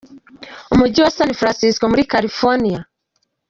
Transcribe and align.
Umujyi 0.73 0.99
wa 1.05 1.11
San 1.17 1.31
Francisco 1.39 1.83
muri 1.91 2.07
California. 2.11 2.79